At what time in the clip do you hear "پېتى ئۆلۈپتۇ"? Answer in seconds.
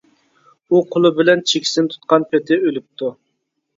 2.33-3.13